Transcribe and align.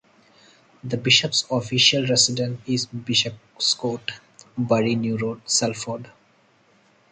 The 0.83 0.97
bishop's 0.97 1.45
official 1.51 2.07
residence 2.07 2.59
is 2.67 2.87
Bishopscourt, 2.87 4.13
Bury 4.57 4.95
New 4.95 5.15
Road, 5.19 5.43
Salford. 5.47 6.09